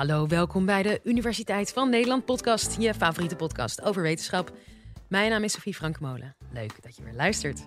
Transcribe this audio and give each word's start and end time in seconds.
Hallo, 0.00 0.26
welkom 0.26 0.66
bij 0.66 0.82
de 0.82 1.00
Universiteit 1.02 1.72
van 1.72 1.90
Nederland 1.90 2.24
podcast, 2.24 2.80
je 2.80 2.94
favoriete 2.94 3.36
podcast 3.36 3.82
over 3.82 4.02
wetenschap. 4.02 4.50
Mijn 5.08 5.30
naam 5.30 5.44
is 5.44 5.52
Sophie 5.52 5.74
Frankmolen. 5.74 6.36
Leuk 6.52 6.82
dat 6.82 6.96
je 6.96 7.02
weer 7.02 7.14
luistert. 7.14 7.66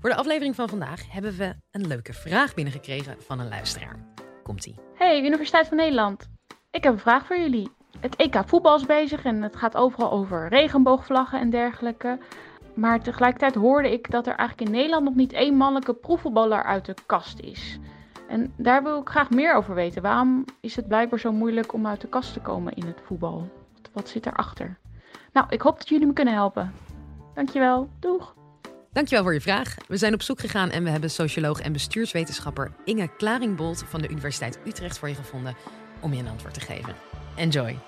Voor 0.00 0.10
de 0.10 0.16
aflevering 0.16 0.54
van 0.54 0.68
vandaag 0.68 1.12
hebben 1.12 1.36
we 1.36 1.54
een 1.70 1.86
leuke 1.86 2.12
vraag 2.12 2.54
binnengekregen 2.54 3.16
van 3.18 3.40
een 3.40 3.48
luisteraar. 3.48 3.96
Komt-ie. 4.42 4.74
Hey, 4.94 5.24
Universiteit 5.24 5.68
van 5.68 5.76
Nederland. 5.76 6.28
Ik 6.70 6.84
heb 6.84 6.92
een 6.92 6.98
vraag 6.98 7.26
voor 7.26 7.38
jullie. 7.38 7.70
Het 8.00 8.16
EK 8.16 8.42
voetbal 8.46 8.76
is 8.76 8.86
bezig 8.86 9.24
en 9.24 9.42
het 9.42 9.56
gaat 9.56 9.76
overal 9.76 10.10
over 10.10 10.48
regenboogvlaggen 10.48 11.40
en 11.40 11.50
dergelijke. 11.50 12.18
Maar 12.74 13.02
tegelijkertijd 13.02 13.54
hoorde 13.54 13.92
ik 13.92 14.10
dat 14.10 14.26
er 14.26 14.34
eigenlijk 14.34 14.68
in 14.68 14.76
Nederland 14.76 15.04
nog 15.04 15.14
niet 15.14 15.32
één 15.32 15.54
mannelijke 15.54 15.94
proefvoetballer 15.94 16.62
uit 16.62 16.84
de 16.84 16.94
kast 17.06 17.40
is. 17.40 17.78
En 18.28 18.52
daar 18.56 18.82
wil 18.82 19.00
ik 19.00 19.08
graag 19.08 19.30
meer 19.30 19.54
over 19.54 19.74
weten. 19.74 20.02
Waarom 20.02 20.44
is 20.60 20.76
het 20.76 20.88
blijkbaar 20.88 21.18
zo 21.18 21.32
moeilijk 21.32 21.72
om 21.72 21.86
uit 21.86 22.00
de 22.00 22.08
kast 22.08 22.32
te 22.32 22.40
komen 22.40 22.74
in 22.74 22.86
het 22.86 23.00
voetbal? 23.04 23.48
Wat 23.92 24.08
zit 24.08 24.26
erachter? 24.26 24.78
Nou, 25.32 25.46
ik 25.48 25.62
hoop 25.62 25.78
dat 25.78 25.88
jullie 25.88 26.06
me 26.06 26.12
kunnen 26.12 26.34
helpen. 26.34 26.72
Dankjewel. 27.34 27.88
Doeg! 28.00 28.34
Dankjewel 28.92 29.24
voor 29.24 29.34
je 29.34 29.40
vraag. 29.40 29.74
We 29.88 29.96
zijn 29.96 30.14
op 30.14 30.22
zoek 30.22 30.40
gegaan 30.40 30.70
en 30.70 30.84
we 30.84 30.90
hebben 30.90 31.10
socioloog 31.10 31.60
en 31.60 31.72
bestuurswetenschapper 31.72 32.72
Inge 32.84 33.08
Klaringbolt 33.16 33.84
van 33.88 34.00
de 34.00 34.08
Universiteit 34.08 34.58
Utrecht 34.66 34.98
voor 34.98 35.08
je 35.08 35.14
gevonden 35.14 35.54
om 36.00 36.12
je 36.12 36.20
een 36.20 36.28
antwoord 36.28 36.54
te 36.54 36.60
geven. 36.60 36.94
Enjoy! 37.36 37.78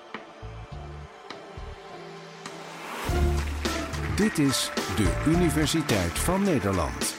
Dit 4.15 4.37
is 4.37 4.71
de 4.95 5.23
Universiteit 5.27 6.19
van 6.19 6.43
Nederland. 6.43 7.16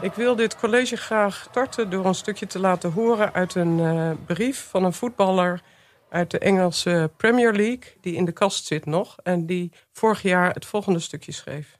Ik 0.00 0.12
wil 0.12 0.36
dit 0.36 0.56
college 0.56 0.96
graag 0.96 1.46
starten 1.50 1.90
door 1.90 2.06
een 2.06 2.14
stukje 2.14 2.46
te 2.46 2.58
laten 2.58 2.92
horen 2.92 3.32
uit 3.32 3.54
een 3.54 3.78
uh, 3.78 4.10
brief 4.26 4.66
van 4.70 4.84
een 4.84 4.92
voetballer 4.92 5.62
uit 6.08 6.30
de 6.30 6.38
Engelse 6.38 7.10
Premier 7.16 7.52
League, 7.52 7.96
die 8.00 8.14
in 8.14 8.24
de 8.24 8.32
kast 8.32 8.66
zit 8.66 8.86
nog 8.86 9.16
en 9.22 9.46
die 9.46 9.72
vorig 9.92 10.22
jaar 10.22 10.54
het 10.54 10.64
volgende 10.64 10.98
stukje 10.98 11.32
schreef. 11.32 11.78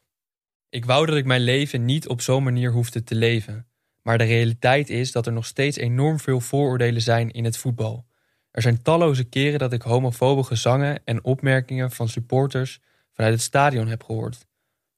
Ik 0.69 0.85
wou 0.85 1.07
dat 1.07 1.17
ik 1.17 1.25
mijn 1.25 1.41
leven 1.41 1.85
niet 1.85 2.09
op 2.09 2.21
zo'n 2.21 2.43
manier 2.43 2.73
hoefde 2.73 3.05
te 3.05 3.15
leven. 3.15 3.67
Maar 4.03 4.19
de 4.19 4.25
realiteit 4.25 4.91
is 4.91 5.13
dat 5.13 5.27
er 5.27 5.33
nog 5.33 5.47
steeds 5.47 5.77
enorm 5.77 6.19
veel 6.19 6.41
vooroordelen 6.41 7.03
zijn 7.03 7.31
in 7.31 7.45
het 7.45 7.57
voetbal. 7.57 8.07
Er 8.51 8.63
zijn 8.63 8.83
talloze 8.83 9.25
keren 9.25 9.59
dat 9.59 9.73
ik 9.73 9.83
homofobe 9.83 10.43
gezangen 10.43 11.01
en 11.05 11.25
opmerkingen 11.25 11.91
van 11.91 12.09
supporters 12.09 12.81
vanuit 13.13 13.35
het 13.35 13.43
stadion 13.43 13.89
heb 13.89 14.03
gehoord. 14.03 14.47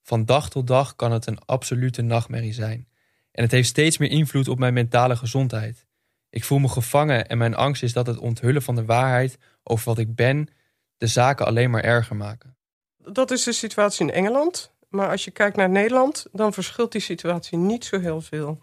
Van 0.02 0.24
dag 0.24 0.50
tot 0.50 0.66
dag 0.66 0.96
kan 0.96 1.12
het 1.12 1.26
een 1.26 1.44
absolute 1.44 2.02
nachtmerrie 2.02 2.52
zijn. 2.52 2.88
En 3.32 3.42
het 3.42 3.52
heeft 3.52 3.68
steeds 3.68 3.98
meer 3.98 4.10
invloed 4.10 4.48
op 4.48 4.58
mijn 4.58 4.74
mentale 4.74 5.16
gezondheid. 5.16 5.86
Ik 6.30 6.44
voel 6.44 6.58
me 6.58 6.68
gevangen 6.68 7.28
en 7.28 7.38
mijn 7.38 7.54
angst 7.54 7.82
is 7.82 7.92
dat 7.92 8.06
het 8.06 8.18
onthullen 8.18 8.62
van 8.62 8.74
de 8.74 8.84
waarheid 8.84 9.38
over 9.62 9.84
wat 9.84 9.98
ik 9.98 10.14
ben 10.14 10.48
de 10.96 11.06
zaken 11.06 11.46
alleen 11.46 11.70
maar 11.70 11.84
erger 11.84 12.16
maken. 12.16 12.56
Dat 12.98 13.30
is 13.30 13.42
de 13.42 13.52
situatie 13.52 14.06
in 14.06 14.12
Engeland. 14.12 14.72
Maar 14.88 15.10
als 15.10 15.24
je 15.24 15.30
kijkt 15.30 15.56
naar 15.56 15.70
Nederland, 15.70 16.26
dan 16.32 16.52
verschilt 16.52 16.92
die 16.92 17.00
situatie 17.00 17.58
niet 17.58 17.84
zo 17.84 18.00
heel 18.00 18.20
veel. 18.20 18.62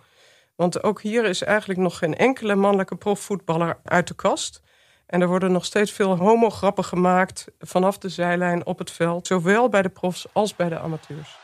Want 0.55 0.83
ook 0.83 1.01
hier 1.01 1.25
is 1.25 1.43
eigenlijk 1.43 1.79
nog 1.79 1.97
geen 1.97 2.15
enkele 2.15 2.55
mannelijke 2.55 2.95
profvoetballer 2.95 3.79
uit 3.83 4.07
de 4.07 4.13
kast. 4.13 4.61
En 5.05 5.21
er 5.21 5.27
worden 5.27 5.51
nog 5.51 5.65
steeds 5.65 5.91
veel 5.91 6.17
homograppen 6.17 6.83
gemaakt 6.83 7.47
vanaf 7.59 7.97
de 7.97 8.09
zijlijn 8.09 8.65
op 8.65 8.79
het 8.79 8.91
veld, 8.91 9.27
zowel 9.27 9.69
bij 9.69 9.81
de 9.81 9.89
profs 9.89 10.25
als 10.33 10.55
bij 10.55 10.69
de 10.69 10.79
amateurs. 10.79 11.37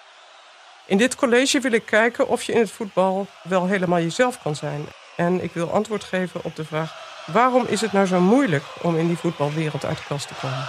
In 0.86 0.98
dit 0.98 1.16
college 1.16 1.60
wil 1.60 1.72
ik 1.72 1.86
kijken 1.86 2.28
of 2.28 2.44
je 2.44 2.54
in 2.54 2.60
het 2.60 2.72
voetbal 2.72 3.28
wel 3.44 3.68
helemaal 3.68 4.00
jezelf 4.00 4.42
kan 4.42 4.56
zijn. 4.56 4.86
En 5.16 5.44
ik 5.44 5.52
wil 5.52 5.72
antwoord 5.72 6.04
geven 6.04 6.44
op 6.44 6.56
de 6.56 6.66
vraag: 6.66 6.96
waarom 7.26 7.66
is 7.68 7.82
het 7.82 7.92
nou 7.92 8.06
zo 8.06 8.20
moeilijk 8.20 8.64
om 8.82 8.98
in 8.98 9.08
die 9.08 9.18
voetbalwereld 9.18 9.86
uit 9.86 9.98
de 9.98 10.04
kast 10.08 10.28
te 10.28 10.34
komen? 10.42 10.68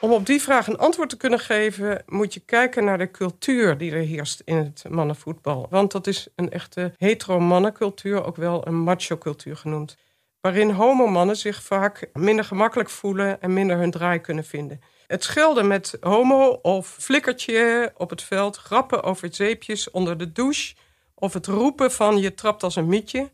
Om 0.00 0.12
op 0.12 0.26
die 0.26 0.42
vraag 0.42 0.66
een 0.66 0.78
antwoord 0.78 1.08
te 1.08 1.16
kunnen 1.16 1.40
geven, 1.40 2.02
moet 2.06 2.34
je 2.34 2.40
kijken 2.40 2.84
naar 2.84 2.98
de 2.98 3.10
cultuur 3.10 3.78
die 3.78 3.92
er 3.92 4.04
heerst 4.04 4.42
in 4.44 4.56
het 4.56 4.84
mannenvoetbal. 4.88 5.66
Want 5.70 5.92
dat 5.92 6.06
is 6.06 6.28
een 6.36 6.50
echte 6.50 6.92
hetero-mannencultuur, 6.96 8.24
ook 8.24 8.36
wel 8.36 8.66
een 8.66 8.78
macho-cultuur 8.78 9.56
genoemd. 9.56 9.96
Waarin 10.44 10.70
homomannen 10.70 11.36
zich 11.36 11.62
vaak 11.62 12.08
minder 12.12 12.44
gemakkelijk 12.44 12.90
voelen 12.90 13.40
en 13.40 13.52
minder 13.52 13.76
hun 13.76 13.90
draai 13.90 14.20
kunnen 14.20 14.44
vinden. 14.44 14.80
Het 15.06 15.24
schelden 15.24 15.66
met 15.66 15.96
homo 16.00 16.48
of 16.62 16.96
flikkertje 16.98 17.92
op 17.96 18.10
het 18.10 18.22
veld, 18.22 18.56
grappen 18.56 19.02
over 19.02 19.34
zeepjes 19.34 19.90
onder 19.90 20.18
de 20.18 20.32
douche 20.32 20.74
of 21.14 21.32
het 21.32 21.46
roepen 21.46 21.92
van 21.92 22.18
je 22.18 22.34
trapt 22.34 22.62
als 22.62 22.76
een 22.76 22.88
mietje. 22.88 23.30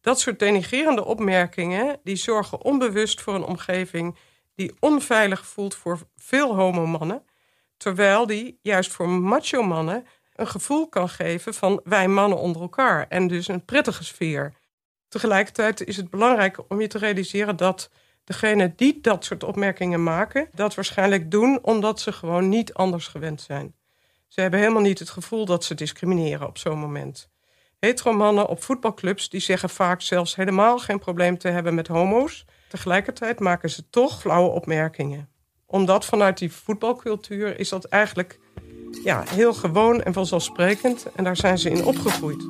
Dat 0.00 0.20
soort 0.20 0.38
denigrerende 0.38 1.04
opmerkingen 1.04 2.00
die 2.04 2.16
zorgen 2.16 2.62
onbewust 2.62 3.20
voor 3.20 3.34
een 3.34 3.44
omgeving 3.44 4.16
die 4.54 4.74
onveilig 4.80 5.46
voelt 5.46 5.74
voor 5.74 5.98
veel 6.16 6.56
homomannen, 6.56 7.26
terwijl 7.76 8.26
die 8.26 8.58
juist 8.62 8.92
voor 8.92 9.08
macho 9.08 9.62
mannen 9.62 10.06
een 10.34 10.48
gevoel 10.48 10.88
kan 10.88 11.08
geven 11.08 11.54
van 11.54 11.80
wij 11.84 12.08
mannen 12.08 12.38
onder 12.38 12.62
elkaar 12.62 13.06
en 13.08 13.26
dus 13.26 13.48
een 13.48 13.64
prettige 13.64 14.04
sfeer. 14.04 14.54
Tegelijkertijd 15.14 15.84
is 15.84 15.96
het 15.96 16.10
belangrijk 16.10 16.58
om 16.68 16.80
je 16.80 16.86
te 16.86 16.98
realiseren 16.98 17.56
dat 17.56 17.90
degenen 18.24 18.72
die 18.76 18.98
dat 19.00 19.24
soort 19.24 19.44
opmerkingen 19.44 20.02
maken, 20.02 20.48
dat 20.54 20.74
waarschijnlijk 20.74 21.30
doen 21.30 21.58
omdat 21.62 22.00
ze 22.00 22.12
gewoon 22.12 22.48
niet 22.48 22.74
anders 22.74 23.06
gewend 23.06 23.40
zijn. 23.40 23.74
Ze 24.28 24.40
hebben 24.40 24.60
helemaal 24.60 24.82
niet 24.82 24.98
het 24.98 25.10
gevoel 25.10 25.44
dat 25.44 25.64
ze 25.64 25.74
discrimineren 25.74 26.46
op 26.46 26.58
zo'n 26.58 26.78
moment. 26.78 27.28
Heteromannen 27.78 28.46
op 28.48 28.62
voetbalclubs 28.62 29.28
die 29.28 29.40
zeggen 29.40 29.70
vaak 29.70 30.00
zelfs 30.00 30.36
helemaal 30.36 30.78
geen 30.78 30.98
probleem 30.98 31.38
te 31.38 31.48
hebben 31.48 31.74
met 31.74 31.88
homo's. 31.88 32.44
Tegelijkertijd 32.68 33.40
maken 33.40 33.70
ze 33.70 33.90
toch 33.90 34.20
flauwe 34.20 34.50
opmerkingen. 34.50 35.28
Omdat 35.66 36.04
vanuit 36.04 36.38
die 36.38 36.52
voetbalcultuur 36.52 37.58
is 37.58 37.68
dat 37.68 37.84
eigenlijk 37.84 38.38
ja, 39.04 39.22
heel 39.28 39.54
gewoon 39.54 40.02
en 40.02 40.12
vanzelfsprekend. 40.12 41.06
En 41.14 41.24
daar 41.24 41.36
zijn 41.36 41.58
ze 41.58 41.70
in 41.70 41.84
opgegroeid. 41.84 42.44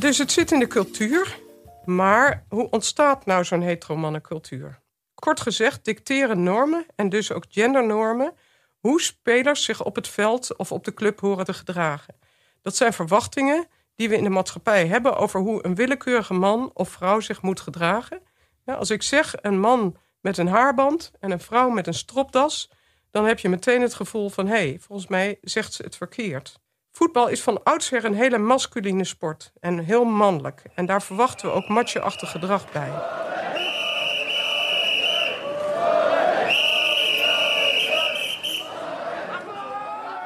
Dus 0.00 0.18
het 0.18 0.32
zit 0.32 0.52
in 0.52 0.58
de 0.58 0.66
cultuur. 0.66 1.38
Maar 1.84 2.44
hoe 2.48 2.70
ontstaat 2.70 3.26
nou 3.26 3.44
zo'n 3.44 3.60
heteromannencultuur? 3.60 4.80
Kort 5.14 5.40
gezegd 5.40 5.84
dicteren 5.84 6.42
normen 6.42 6.86
en 6.96 7.08
dus 7.08 7.32
ook 7.32 7.44
gendernormen 7.48 8.32
hoe 8.78 9.00
spelers 9.00 9.64
zich 9.64 9.84
op 9.84 9.94
het 9.94 10.08
veld 10.08 10.56
of 10.56 10.72
op 10.72 10.84
de 10.84 10.94
club 10.94 11.20
horen 11.20 11.44
te 11.44 11.52
gedragen. 11.52 12.14
Dat 12.62 12.76
zijn 12.76 12.92
verwachtingen 12.92 13.66
die 13.94 14.08
we 14.08 14.16
in 14.16 14.24
de 14.24 14.30
maatschappij 14.30 14.86
hebben 14.86 15.16
over 15.16 15.40
hoe 15.40 15.64
een 15.64 15.74
willekeurige 15.74 16.34
man 16.34 16.70
of 16.74 16.88
vrouw 16.88 17.20
zich 17.20 17.42
moet 17.42 17.60
gedragen. 17.60 18.22
Ja, 18.64 18.74
als 18.74 18.90
ik 18.90 19.02
zeg 19.02 19.34
een 19.40 19.60
man 19.60 19.96
met 20.20 20.38
een 20.38 20.48
haarband 20.48 21.12
en 21.18 21.30
een 21.30 21.40
vrouw 21.40 21.68
met 21.68 21.86
een 21.86 21.94
stropdas, 21.94 22.70
dan 23.10 23.24
heb 23.24 23.38
je 23.38 23.48
meteen 23.48 23.82
het 23.82 23.94
gevoel 23.94 24.28
van 24.28 24.46
hé, 24.46 24.52
hey, 24.52 24.78
volgens 24.80 25.08
mij 25.08 25.38
zegt 25.40 25.72
ze 25.72 25.82
het 25.82 25.96
verkeerd. 25.96 26.60
Voetbal 27.00 27.28
is 27.28 27.42
van 27.42 27.62
oudsher 27.62 28.04
een 28.04 28.14
hele 28.14 28.38
masculine 28.38 29.04
sport 29.04 29.52
en 29.60 29.78
heel 29.78 30.04
mannelijk. 30.04 30.62
En 30.74 30.86
daar 30.86 31.02
verwachten 31.02 31.48
we 31.48 31.54
ook 31.54 31.68
macho-achtig 31.68 32.30
gedrag 32.30 32.72
bij. 32.72 32.90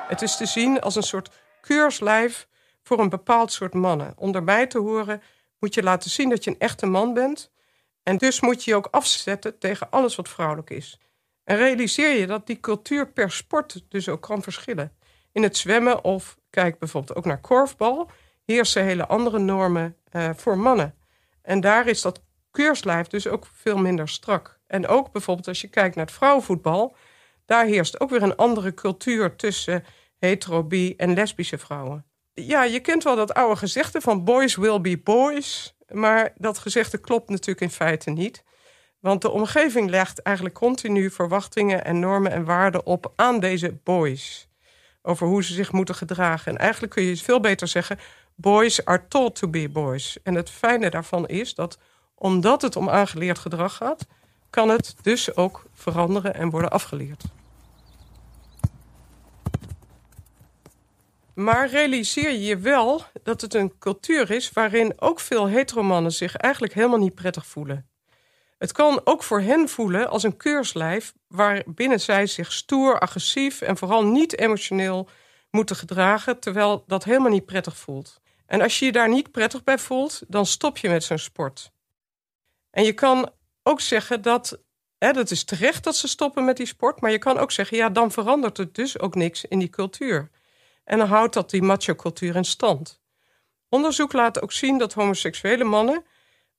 Het 0.08 0.22
is 0.22 0.36
te 0.36 0.46
zien 0.46 0.80
als 0.80 0.94
een 0.94 1.02
soort 1.02 1.30
keurslijf 1.60 2.48
voor 2.82 2.98
een 2.98 3.08
bepaald 3.08 3.52
soort 3.52 3.74
mannen. 3.74 4.12
Om 4.16 4.32
daarbij 4.32 4.66
te 4.66 4.78
horen 4.78 5.22
moet 5.58 5.74
je 5.74 5.82
laten 5.82 6.10
zien 6.10 6.28
dat 6.28 6.44
je 6.44 6.50
een 6.50 6.58
echte 6.58 6.86
man 6.86 7.14
bent. 7.14 7.50
En 8.02 8.18
dus 8.18 8.40
moet 8.40 8.64
je 8.64 8.70
je 8.70 8.76
ook 8.76 8.88
afzetten 8.90 9.58
tegen 9.58 9.90
alles 9.90 10.14
wat 10.14 10.28
vrouwelijk 10.28 10.70
is. 10.70 11.00
En 11.44 11.56
realiseer 11.56 12.18
je 12.18 12.26
dat 12.26 12.46
die 12.46 12.60
cultuur 12.60 13.08
per 13.08 13.30
sport 13.30 13.84
dus 13.88 14.08
ook 14.08 14.22
kan 14.22 14.42
verschillen. 14.42 14.92
In 15.34 15.42
het 15.42 15.56
zwemmen 15.56 16.04
of 16.04 16.36
kijk 16.50 16.78
bijvoorbeeld 16.78 17.18
ook 17.18 17.24
naar 17.24 17.40
korfbal, 17.40 18.10
heersen 18.44 18.84
hele 18.84 19.06
andere 19.06 19.38
normen 19.38 19.96
uh, 20.12 20.30
voor 20.36 20.58
mannen. 20.58 20.94
En 21.42 21.60
daar 21.60 21.86
is 21.86 22.02
dat 22.02 22.22
keurslijf 22.50 23.06
dus 23.06 23.26
ook 23.26 23.46
veel 23.52 23.78
minder 23.78 24.08
strak. 24.08 24.58
En 24.66 24.86
ook 24.86 25.12
bijvoorbeeld 25.12 25.48
als 25.48 25.60
je 25.60 25.68
kijkt 25.68 25.96
naar 25.96 26.04
het 26.04 26.14
vrouwenvoetbal, 26.14 26.96
daar 27.46 27.64
heerst 27.64 28.00
ook 28.00 28.10
weer 28.10 28.22
een 28.22 28.36
andere 28.36 28.74
cultuur 28.74 29.36
tussen 29.36 29.84
hetero, 30.18 30.64
bi 30.64 30.94
en 30.96 31.14
lesbische 31.14 31.58
vrouwen. 31.58 32.04
Ja, 32.34 32.64
je 32.64 32.80
kent 32.80 33.04
wel 33.04 33.16
dat 33.16 33.34
oude 33.34 33.56
gezegde 33.56 34.00
van 34.00 34.24
boys 34.24 34.56
will 34.56 34.80
be 34.80 34.98
boys. 34.98 35.76
Maar 35.88 36.32
dat 36.36 36.58
gezegde 36.58 36.98
klopt 36.98 37.28
natuurlijk 37.28 37.60
in 37.60 37.70
feite 37.70 38.10
niet. 38.10 38.44
Want 39.00 39.22
de 39.22 39.30
omgeving 39.30 39.90
legt 39.90 40.22
eigenlijk 40.22 40.56
continu 40.56 41.10
verwachtingen 41.10 41.84
en 41.84 41.98
normen 41.98 42.32
en 42.32 42.44
waarden 42.44 42.86
op 42.86 43.12
aan 43.16 43.40
deze 43.40 43.72
boys. 43.84 44.48
Over 45.06 45.26
hoe 45.26 45.44
ze 45.44 45.52
zich 45.52 45.72
moeten 45.72 45.94
gedragen. 45.94 46.52
En 46.52 46.58
eigenlijk 46.58 46.92
kun 46.92 47.02
je 47.02 47.16
veel 47.16 47.40
beter 47.40 47.68
zeggen: 47.68 47.98
boys 48.34 48.84
are 48.84 49.04
taught 49.08 49.34
to 49.34 49.48
be 49.48 49.68
boys. 49.68 50.18
En 50.22 50.34
het 50.34 50.50
fijne 50.50 50.90
daarvan 50.90 51.26
is 51.26 51.54
dat 51.54 51.78
omdat 52.14 52.62
het 52.62 52.76
om 52.76 52.88
aangeleerd 52.88 53.38
gedrag 53.38 53.76
gaat, 53.76 54.06
kan 54.50 54.68
het 54.68 54.96
dus 55.02 55.36
ook 55.36 55.64
veranderen 55.72 56.34
en 56.34 56.50
worden 56.50 56.70
afgeleerd. 56.70 57.24
Maar 61.34 61.68
realiseer 61.68 62.30
je 62.30 62.40
je 62.40 62.58
wel 62.58 63.02
dat 63.22 63.40
het 63.40 63.54
een 63.54 63.78
cultuur 63.78 64.30
is 64.30 64.52
waarin 64.52 64.92
ook 64.96 65.20
veel 65.20 65.46
heteromannen 65.46 66.12
zich 66.12 66.36
eigenlijk 66.36 66.74
helemaal 66.74 66.98
niet 66.98 67.14
prettig 67.14 67.46
voelen. 67.46 67.88
Het 68.58 68.72
kan 68.72 69.00
ook 69.04 69.22
voor 69.22 69.40
hen 69.40 69.68
voelen 69.68 70.08
als 70.08 70.22
een 70.22 70.36
keurslijf 70.36 71.12
waarbinnen 71.28 72.00
zij 72.00 72.26
zich 72.26 72.52
stoer, 72.52 72.98
agressief 72.98 73.60
en 73.60 73.76
vooral 73.76 74.04
niet 74.04 74.38
emotioneel 74.38 75.08
moeten 75.50 75.76
gedragen, 75.76 76.40
terwijl 76.40 76.84
dat 76.86 77.04
helemaal 77.04 77.30
niet 77.30 77.46
prettig 77.46 77.76
voelt. 77.76 78.20
En 78.46 78.60
als 78.60 78.78
je 78.78 78.84
je 78.84 78.92
daar 78.92 79.08
niet 79.08 79.30
prettig 79.30 79.64
bij 79.64 79.78
voelt, 79.78 80.22
dan 80.28 80.46
stop 80.46 80.78
je 80.78 80.88
met 80.88 81.04
zo'n 81.04 81.18
sport. 81.18 81.72
En 82.70 82.84
je 82.84 82.92
kan 82.92 83.30
ook 83.62 83.80
zeggen 83.80 84.22
dat, 84.22 84.58
hè, 84.98 85.12
dat 85.12 85.30
is 85.30 85.44
terecht 85.44 85.84
dat 85.84 85.96
ze 85.96 86.08
stoppen 86.08 86.44
met 86.44 86.56
die 86.56 86.66
sport, 86.66 87.00
maar 87.00 87.10
je 87.10 87.18
kan 87.18 87.38
ook 87.38 87.52
zeggen, 87.52 87.76
ja, 87.76 87.88
dan 87.88 88.10
verandert 88.10 88.56
het 88.56 88.74
dus 88.74 88.98
ook 88.98 89.14
niks 89.14 89.44
in 89.44 89.58
die 89.58 89.70
cultuur. 89.70 90.30
En 90.84 90.98
dan 90.98 91.08
houdt 91.08 91.34
dat 91.34 91.50
die 91.50 91.62
macho-cultuur 91.62 92.36
in 92.36 92.44
stand. 92.44 93.02
Onderzoek 93.68 94.12
laat 94.12 94.42
ook 94.42 94.52
zien 94.52 94.78
dat 94.78 94.92
homoseksuele 94.92 95.64
mannen 95.64 96.04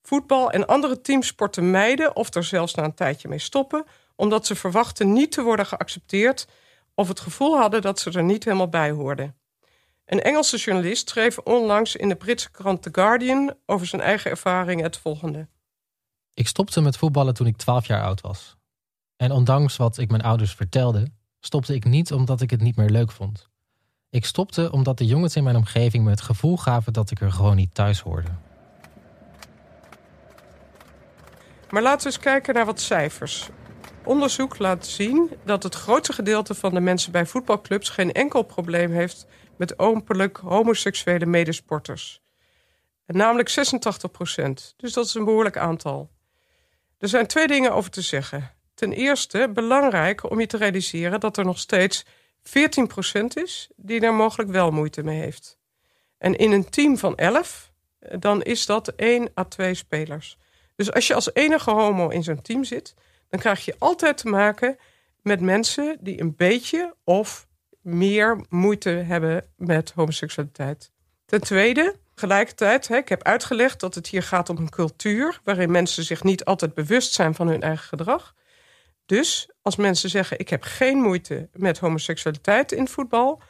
voetbal 0.07 0.51
en 0.51 0.67
andere 0.67 1.01
teamsporten 1.01 1.71
mijden 1.71 2.15
of 2.15 2.33
er 2.33 2.43
zelfs 2.43 2.75
na 2.75 2.83
een 2.83 2.93
tijdje 2.93 3.27
mee 3.27 3.39
stoppen, 3.39 3.85
omdat 4.15 4.45
ze 4.45 4.55
verwachten 4.55 5.13
niet 5.13 5.31
te 5.31 5.41
worden 5.41 5.65
geaccepteerd 5.65 6.47
of 6.93 7.07
het 7.07 7.19
gevoel 7.19 7.57
hadden 7.57 7.81
dat 7.81 7.99
ze 7.99 8.11
er 8.11 8.23
niet 8.23 8.43
helemaal 8.43 8.69
bij 8.69 8.91
hoorden. 8.91 9.35
Een 10.05 10.21
Engelse 10.21 10.57
journalist 10.57 11.09
schreef 11.09 11.37
onlangs 11.37 11.95
in 11.95 12.09
de 12.09 12.15
Britse 12.15 12.51
krant 12.51 12.81
The 12.81 12.89
Guardian 12.91 13.53
over 13.65 13.87
zijn 13.87 14.01
eigen 14.01 14.31
ervaring 14.31 14.81
het 14.81 14.97
volgende. 14.97 15.47
Ik 16.33 16.47
stopte 16.47 16.81
met 16.81 16.97
voetballen 16.97 17.33
toen 17.33 17.47
ik 17.47 17.57
12 17.57 17.87
jaar 17.87 18.03
oud 18.03 18.21
was. 18.21 18.57
En 19.17 19.31
ondanks 19.31 19.77
wat 19.77 19.97
ik 19.97 20.09
mijn 20.09 20.21
ouders 20.21 20.53
vertelde, 20.53 21.07
stopte 21.39 21.73
ik 21.73 21.85
niet 21.85 22.13
omdat 22.13 22.41
ik 22.41 22.49
het 22.49 22.61
niet 22.61 22.75
meer 22.75 22.89
leuk 22.89 23.11
vond. 23.11 23.49
Ik 24.09 24.25
stopte 24.25 24.71
omdat 24.71 24.97
de 24.97 25.05
jongens 25.05 25.35
in 25.35 25.43
mijn 25.43 25.55
omgeving 25.55 26.03
me 26.03 26.09
het 26.09 26.21
gevoel 26.21 26.57
gaven 26.57 26.93
dat 26.93 27.11
ik 27.11 27.21
er 27.21 27.31
gewoon 27.31 27.55
niet 27.55 27.73
thuis 27.73 27.99
hoorde. 27.99 28.29
Maar 31.69 31.81
laten 31.81 31.99
we 31.99 32.05
eens 32.05 32.23
kijken 32.23 32.53
naar 32.53 32.65
wat 32.65 32.79
cijfers. 32.79 33.49
Onderzoek 34.03 34.59
laat 34.59 34.85
zien 34.85 35.31
dat 35.43 35.63
het 35.63 35.75
grootste 35.75 36.13
gedeelte 36.13 36.55
van 36.55 36.73
de 36.73 36.79
mensen 36.79 37.11
bij 37.11 37.25
voetbalclubs 37.25 37.89
geen 37.89 38.11
enkel 38.11 38.41
probleem 38.41 38.91
heeft 38.91 39.25
met 39.57 39.79
openlijk 39.79 40.37
homoseksuele 40.37 41.25
medesporters. 41.25 42.21
namelijk 43.05 43.49
86 43.49 44.11
procent. 44.11 44.73
Dus 44.77 44.93
dat 44.93 45.05
is 45.05 45.13
een 45.13 45.25
behoorlijk 45.25 45.57
aantal. 45.57 46.09
Er 46.99 47.07
zijn 47.07 47.27
twee 47.27 47.47
dingen 47.47 47.73
over 47.73 47.91
te 47.91 48.01
zeggen. 48.01 48.51
Ten 48.73 48.93
eerste 48.93 49.49
belangrijk 49.53 50.29
om 50.29 50.39
je 50.39 50.47
te 50.47 50.57
realiseren 50.57 51.19
dat 51.19 51.37
er 51.37 51.45
nog 51.45 51.59
steeds 51.59 52.05
14 52.43 52.87
procent 52.87 53.37
is 53.37 53.69
die 53.75 53.99
daar 53.99 54.13
mogelijk 54.13 54.49
wel 54.49 54.71
moeite 54.71 55.03
mee 55.03 55.21
heeft. 55.21 55.57
En 56.17 56.35
in 56.35 56.51
een 56.51 56.69
team 56.69 56.97
van 56.97 57.15
11, 57.15 57.71
dan 57.99 58.41
is 58.41 58.65
dat 58.65 58.87
1 58.87 59.29
à 59.37 59.43
2 59.43 59.73
spelers. 59.73 60.37
Dus 60.75 60.91
als 60.91 61.07
je 61.07 61.13
als 61.13 61.33
enige 61.33 61.71
homo 61.71 62.09
in 62.09 62.23
zo'n 62.23 62.41
team 62.41 62.63
zit, 62.63 62.93
dan 63.29 63.39
krijg 63.39 63.65
je 63.65 63.75
altijd 63.79 64.17
te 64.17 64.27
maken 64.27 64.77
met 65.21 65.41
mensen 65.41 65.97
die 65.99 66.21
een 66.21 66.35
beetje 66.35 66.95
of 67.03 67.47
meer 67.81 68.45
moeite 68.49 68.89
hebben 68.89 69.45
met 69.57 69.91
homoseksualiteit. 69.95 70.91
Ten 71.25 71.41
tweede, 71.41 71.95
tegelijkertijd, 72.13 72.89
ik 72.89 73.09
heb 73.09 73.23
uitgelegd 73.23 73.79
dat 73.79 73.95
het 73.95 74.07
hier 74.07 74.23
gaat 74.23 74.49
om 74.49 74.57
een 74.57 74.69
cultuur 74.69 75.39
waarin 75.43 75.71
mensen 75.71 76.03
zich 76.03 76.23
niet 76.23 76.45
altijd 76.45 76.73
bewust 76.73 77.13
zijn 77.13 77.35
van 77.35 77.47
hun 77.47 77.61
eigen 77.61 77.87
gedrag. 77.87 78.35
Dus 79.05 79.49
als 79.61 79.75
mensen 79.75 80.09
zeggen: 80.09 80.39
Ik 80.39 80.49
heb 80.49 80.63
geen 80.63 80.97
moeite 80.97 81.49
met 81.53 81.79
homoseksualiteit 81.79 82.71
in 82.71 82.87
voetbal, 82.87 83.41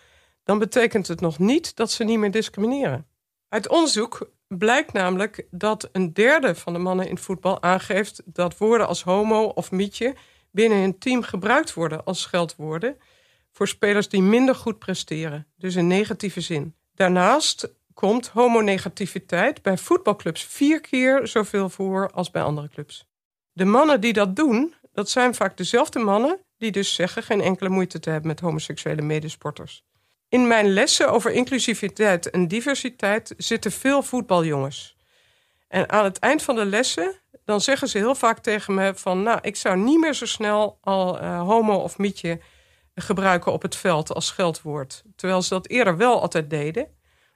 dan 0.43 0.59
betekent 0.59 1.07
het 1.07 1.19
nog 1.19 1.39
niet 1.39 1.75
dat 1.75 1.91
ze 1.91 2.03
niet 2.03 2.19
meer 2.19 2.31
discrimineren. 2.31 3.07
Uit 3.49 3.67
onderzoek 3.67 4.29
blijkt 4.47 4.93
namelijk 4.93 5.47
dat 5.51 5.89
een 5.91 6.13
derde 6.13 6.55
van 6.55 6.73
de 6.73 6.79
mannen 6.79 7.09
in 7.09 7.17
voetbal 7.17 7.61
aangeeft 7.61 8.21
dat 8.25 8.57
woorden 8.57 8.87
als 8.87 9.03
homo 9.03 9.43
of 9.43 9.71
mietje 9.71 10.15
binnen 10.51 10.79
hun 10.79 10.97
team 10.97 11.21
gebruikt 11.21 11.73
worden 11.73 12.03
als 12.03 12.21
scheldwoorden 12.21 12.97
voor 13.51 13.67
spelers 13.67 14.09
die 14.09 14.21
minder 14.21 14.55
goed 14.55 14.79
presteren, 14.79 15.47
dus 15.57 15.75
in 15.75 15.87
negatieve 15.87 16.41
zin. 16.41 16.75
Daarnaast 16.93 17.73
komt 17.93 18.27
homonegativiteit 18.27 19.61
bij 19.61 19.77
voetbalclubs 19.77 20.43
vier 20.43 20.81
keer 20.81 21.27
zoveel 21.27 21.69
voor 21.69 22.11
als 22.11 22.31
bij 22.31 22.41
andere 22.41 22.69
clubs. 22.69 23.07
De 23.51 23.65
mannen 23.65 24.01
die 24.01 24.13
dat 24.13 24.35
doen, 24.35 24.73
dat 24.93 25.09
zijn 25.09 25.35
vaak 25.35 25.57
dezelfde 25.57 25.99
mannen 25.99 26.39
die 26.57 26.71
dus 26.71 26.93
zeggen 26.93 27.23
geen 27.23 27.41
enkele 27.41 27.69
moeite 27.69 27.99
te 27.99 28.09
hebben 28.09 28.27
met 28.27 28.39
homoseksuele 28.39 29.01
medesporters. 29.01 29.83
In 30.35 30.47
mijn 30.47 30.73
lessen 30.73 31.11
over 31.11 31.31
inclusiviteit 31.31 32.29
en 32.29 32.47
diversiteit 32.47 33.33
zitten 33.37 33.71
veel 33.71 34.03
voetbaljongens. 34.03 34.95
En 35.67 35.89
aan 35.89 36.03
het 36.03 36.19
eind 36.19 36.43
van 36.43 36.55
de 36.55 36.65
lessen, 36.65 37.15
dan 37.45 37.61
zeggen 37.61 37.87
ze 37.87 37.97
heel 37.97 38.15
vaak 38.15 38.39
tegen 38.39 38.73
me 38.73 38.93
van... 38.95 39.23
nou, 39.23 39.39
ik 39.41 39.55
zou 39.55 39.77
niet 39.77 39.99
meer 39.99 40.13
zo 40.13 40.25
snel 40.25 40.77
al 40.81 41.21
uh, 41.21 41.41
homo 41.41 41.75
of 41.75 41.97
mietje 41.97 42.39
gebruiken 42.95 43.51
op 43.51 43.61
het 43.61 43.75
veld 43.75 44.13
als 44.13 44.25
scheldwoord. 44.25 45.03
Terwijl 45.15 45.41
ze 45.41 45.49
dat 45.49 45.67
eerder 45.67 45.97
wel 45.97 46.21
altijd 46.21 46.49
deden. 46.49 46.87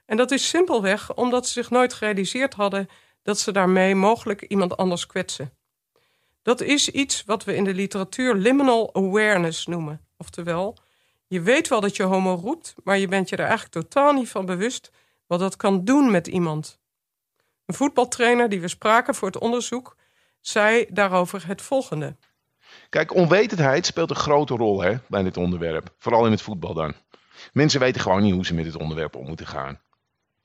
En 0.06 0.16
dat 0.16 0.30
is 0.30 0.48
simpelweg 0.48 1.14
omdat 1.14 1.46
ze 1.46 1.52
zich 1.52 1.70
nooit 1.70 1.92
gerealiseerd 1.92 2.54
hadden... 2.54 2.88
dat 3.22 3.38
ze 3.38 3.52
daarmee 3.52 3.94
mogelijk 3.94 4.42
iemand 4.42 4.76
anders 4.76 5.06
kwetsen. 5.06 5.52
Dat 6.42 6.60
is 6.60 6.88
iets 6.88 7.24
wat 7.26 7.44
we 7.44 7.54
in 7.54 7.64
de 7.64 7.74
literatuur 7.74 8.34
liminal 8.34 8.94
awareness 8.94 9.66
noemen. 9.66 10.00
Oftewel, 10.16 10.76
je 11.30 11.40
weet 11.40 11.68
wel 11.68 11.80
dat 11.80 11.96
je 11.96 12.02
homo 12.02 12.34
roept, 12.34 12.74
maar 12.84 12.98
je 12.98 13.08
bent 13.08 13.28
je 13.28 13.36
er 13.36 13.44
eigenlijk 13.44 13.72
totaal 13.72 14.12
niet 14.12 14.28
van 14.28 14.46
bewust 14.46 14.90
wat 15.26 15.38
dat 15.38 15.56
kan 15.56 15.84
doen 15.84 16.10
met 16.10 16.26
iemand. 16.26 16.78
Een 17.66 17.74
voetbaltrainer 17.74 18.48
die 18.48 18.60
we 18.60 18.68
spraken 18.68 19.14
voor 19.14 19.28
het 19.28 19.38
onderzoek 19.38 19.96
zei 20.40 20.86
daarover 20.88 21.46
het 21.46 21.62
volgende. 21.62 22.16
Kijk, 22.88 23.14
onwetendheid 23.14 23.86
speelt 23.86 24.10
een 24.10 24.16
grote 24.16 24.54
rol 24.54 24.82
hè, 24.82 24.96
bij 25.08 25.22
dit 25.22 25.36
onderwerp. 25.36 25.94
Vooral 25.98 26.24
in 26.26 26.30
het 26.30 26.42
voetbal 26.42 26.74
dan. 26.74 26.94
Mensen 27.52 27.80
weten 27.80 28.00
gewoon 28.00 28.22
niet 28.22 28.34
hoe 28.34 28.46
ze 28.46 28.54
met 28.54 28.64
dit 28.64 28.76
onderwerp 28.76 29.16
om 29.16 29.26
moeten 29.26 29.46
gaan. 29.46 29.80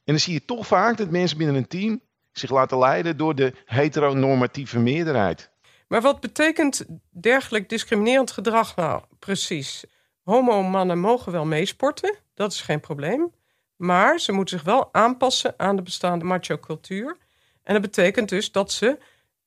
En 0.03 0.13
dan 0.13 0.19
zie 0.19 0.33
je 0.33 0.45
toch 0.45 0.67
vaak 0.67 0.97
dat 0.97 1.09
mensen 1.09 1.37
binnen 1.37 1.55
een 1.55 1.67
team 1.67 2.01
zich 2.31 2.49
laten 2.49 2.77
leiden 2.77 3.17
door 3.17 3.35
de 3.35 3.53
heteronormatieve 3.65 4.79
meerderheid. 4.79 5.49
Maar 5.87 6.01
wat 6.01 6.19
betekent 6.19 6.85
dergelijk 7.09 7.69
discriminerend 7.69 8.31
gedrag 8.31 8.75
nou 8.75 9.03
precies? 9.19 9.85
Homo-mannen 10.25 10.99
mogen 10.99 11.31
wel 11.31 11.45
meesporten, 11.45 12.15
dat 12.33 12.51
is 12.51 12.61
geen 12.61 12.79
probleem. 12.79 13.33
Maar 13.75 14.19
ze 14.19 14.31
moeten 14.31 14.57
zich 14.57 14.65
wel 14.65 14.93
aanpassen 14.93 15.53
aan 15.57 15.75
de 15.75 15.81
bestaande 15.81 16.25
macho-cultuur. 16.25 17.17
En 17.63 17.73
dat 17.73 17.81
betekent 17.81 18.29
dus 18.29 18.51
dat 18.51 18.71
ze 18.71 18.97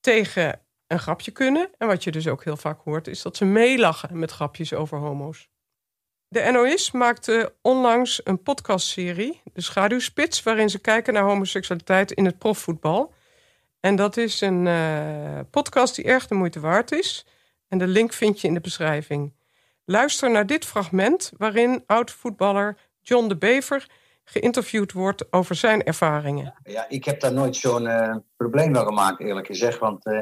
tegen 0.00 0.60
een 0.86 0.98
grapje 0.98 1.30
kunnen. 1.30 1.70
En 1.78 1.86
wat 1.86 2.04
je 2.04 2.10
dus 2.10 2.28
ook 2.28 2.44
heel 2.44 2.56
vaak 2.56 2.80
hoort, 2.84 3.06
is 3.06 3.22
dat 3.22 3.36
ze 3.36 3.44
meelachen 3.44 4.18
met 4.18 4.30
grapjes 4.30 4.74
over 4.74 4.98
homo's. 4.98 5.48
De 6.28 6.50
NOS 6.52 6.90
maakte 6.90 7.54
onlangs 7.62 8.20
een 8.24 8.42
podcastserie, 8.42 9.40
De 9.52 9.60
Schaduwspits, 9.60 10.42
waarin 10.42 10.70
ze 10.70 10.78
kijken 10.78 11.12
naar 11.12 11.22
homoseksualiteit 11.22 12.12
in 12.12 12.24
het 12.24 12.38
profvoetbal. 12.38 13.14
En 13.80 13.96
dat 13.96 14.16
is 14.16 14.40
een 14.40 14.66
uh, 14.66 15.40
podcast 15.50 15.94
die 15.94 16.04
erg 16.04 16.26
de 16.26 16.34
moeite 16.34 16.60
waard 16.60 16.92
is. 16.92 17.26
En 17.68 17.78
de 17.78 17.86
link 17.86 18.12
vind 18.12 18.40
je 18.40 18.48
in 18.48 18.54
de 18.54 18.60
beschrijving. 18.60 19.32
Luister 19.90 20.30
naar 20.30 20.46
dit 20.46 20.64
fragment 20.64 21.32
waarin 21.36 21.82
oud-voetballer 21.86 22.76
John 23.00 23.28
de 23.28 23.36
Bever 23.36 23.90
geïnterviewd 24.24 24.92
wordt 24.92 25.32
over 25.32 25.54
zijn 25.54 25.84
ervaringen. 25.84 26.54
Ja, 26.62 26.88
ik 26.88 27.04
heb 27.04 27.20
daar 27.20 27.32
nooit 27.32 27.56
zo'n 27.56 27.84
uh, 27.84 28.16
probleem 28.36 28.74
van 28.74 28.86
gemaakt, 28.86 29.20
eerlijk 29.20 29.46
gezegd. 29.46 29.78
Want 29.78 30.06
uh, 30.06 30.20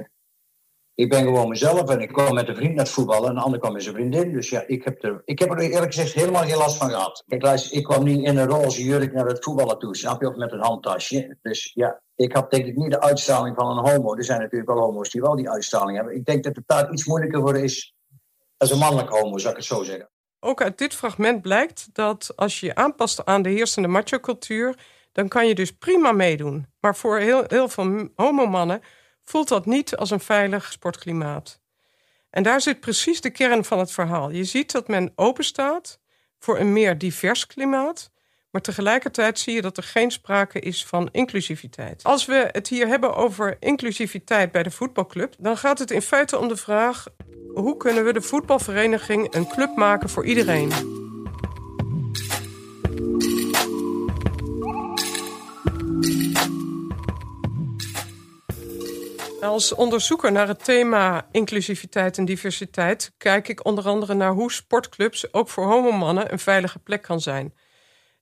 ik 0.95 1.09
ben 1.09 1.23
gewoon 1.23 1.49
mezelf 1.49 1.91
en 1.91 2.01
ik 2.01 2.13
kwam 2.13 2.35
met 2.35 2.49
een 2.49 2.57
vriend 2.57 2.75
naar 2.75 2.85
het 2.85 2.95
voetballen 2.95 3.29
en 3.29 3.35
de 3.35 3.41
ander 3.41 3.61
kwam 3.61 3.73
met 3.73 3.83
zijn 3.83 3.95
vriendin. 3.95 4.33
Dus 4.33 4.51
ja, 4.51 4.65
ik 4.67 4.85
heb, 4.85 5.05
er, 5.05 5.23
ik 5.25 5.39
heb 5.39 5.51
er 5.51 5.59
eerlijk 5.59 5.95
gezegd 5.95 6.13
helemaal 6.13 6.45
geen 6.45 6.57
last 6.57 6.77
van 6.77 6.91
gehad. 6.91 7.25
Luister, 7.27 7.77
ik 7.77 7.85
kwam 7.85 8.05
niet 8.05 8.25
in 8.25 8.37
een 8.37 8.49
roze 8.49 8.85
jurk 8.85 9.13
naar 9.13 9.27
het 9.27 9.45
voetballen 9.45 9.79
toe, 9.79 9.97
snap 9.97 10.21
je? 10.21 10.29
Of 10.29 10.37
met 10.37 10.53
een 10.53 10.65
handtasje. 10.65 11.39
Dus 11.43 11.71
ja, 11.75 12.01
ik 12.15 12.33
had 12.33 12.51
denk 12.51 12.67
ik 12.67 12.77
niet 12.77 12.91
de 12.91 13.01
uitstraling 13.01 13.57
van 13.57 13.79
een 13.79 13.91
homo. 13.91 14.17
Er 14.17 14.25
zijn 14.25 14.41
natuurlijk 14.41 14.71
wel 14.71 14.81
homo's 14.81 15.11
die 15.11 15.21
wel 15.21 15.37
die 15.37 15.51
uitstraling 15.51 15.97
hebben. 15.97 16.15
Ik 16.15 16.25
denk 16.25 16.45
dat 16.45 16.57
het 16.57 16.67
daar 16.67 16.93
iets 16.93 17.07
moeilijker 17.07 17.41
voor 17.41 17.57
is 17.59 17.96
als 18.57 18.71
een 18.71 18.79
mannelijk 18.79 19.09
homo, 19.09 19.39
zou 19.39 19.51
ik 19.51 19.59
het 19.59 19.67
zo 19.67 19.83
zeggen. 19.83 20.11
Ook 20.41 20.63
uit 20.63 20.79
dit 20.79 20.95
fragment 20.95 21.43
blijkt 21.43 21.89
dat 21.93 22.33
als 22.37 22.61
je 22.61 22.67
je 22.67 22.75
aanpast 22.75 23.25
aan 23.25 23.43
de 23.43 23.49
heersende 23.49 23.89
macho-cultuur, 23.89 24.79
dan 25.13 25.29
kan 25.29 25.47
je 25.47 25.55
dus 25.55 25.73
prima 25.73 26.13
meedoen. 26.13 26.67
Maar 26.81 26.97
voor 26.97 27.19
heel, 27.19 27.45
heel 27.47 27.69
veel 27.69 28.09
homomannen 28.15 28.83
voelt 29.25 29.49
dat 29.49 29.67
niet 29.67 29.97
als 29.97 30.11
een 30.11 30.21
veilig 30.21 30.73
sportklimaat. 30.73 31.61
En 32.31 32.43
daar 32.43 32.61
zit 32.61 32.81
precies 32.81 33.21
de 33.21 33.31
kern 33.31 33.65
van 33.65 33.79
het 33.79 33.93
verhaal. 33.93 34.31
Je 34.31 34.45
ziet 34.45 34.73
dat 34.73 34.89
men 34.89 35.13
open 35.15 35.45
staat 35.45 36.01
voor 36.39 36.59
een 36.59 36.73
meer 36.73 36.99
divers 36.99 37.47
klimaat. 37.47 38.11
Maar 38.57 38.65
tegelijkertijd 38.65 39.39
zie 39.39 39.55
je 39.55 39.63
dat 39.63 39.77
er 39.77 39.83
geen 39.83 40.11
sprake 40.11 40.61
is 40.61 40.87
van 40.87 41.09
inclusiviteit. 41.13 42.03
Als 42.03 42.27
we 42.27 42.49
het 42.53 42.69
hier 42.69 42.87
hebben 42.87 43.15
over 43.15 43.57
inclusiviteit 43.61 44.53
bij 44.53 44.63
de 44.63 44.71
voetbalclub, 44.71 45.35
dan 45.39 45.57
gaat 45.57 45.79
het 45.79 45.91
in 45.91 46.03
feite 46.03 46.39
om 46.39 46.49
de 46.49 46.57
vraag: 46.57 47.07
hoe 47.55 47.77
kunnen 47.77 48.05
we 48.05 48.13
de 48.13 48.21
voetbalvereniging 48.21 49.35
een 49.35 49.49
club 49.49 49.77
maken 49.77 50.09
voor 50.09 50.27
iedereen? 50.27 50.73
Als 59.41 59.75
onderzoeker 59.75 60.33
naar 60.33 60.49
het 60.49 60.65
thema 60.65 61.27
inclusiviteit 61.31 62.19
en 62.19 62.25
diversiteit 62.25 63.13
kijk 63.19 63.49
ik 63.49 63.65
onder 63.65 63.87
andere 63.87 64.15
naar 64.15 64.33
hoe 64.33 64.53
sportclubs 64.53 65.33
ook 65.33 65.49
voor 65.49 65.65
homomannen 65.65 66.33
een 66.33 66.39
veilige 66.39 66.79
plek 66.79 67.03
kan 67.03 67.21
zijn. 67.21 67.55